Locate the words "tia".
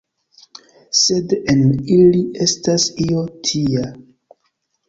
3.51-3.85